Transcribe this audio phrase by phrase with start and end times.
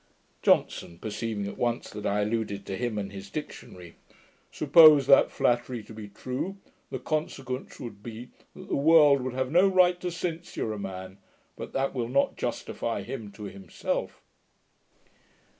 [0.41, 3.93] JOHNSON (perceiving at once that I alluded to him and his Dictionary).
[4.49, 6.57] 'Suppose that flattery to be true,
[6.89, 11.19] the consequence would be, that the world would have no right to censure a man;
[11.55, 14.23] but that will not justify him to himself.'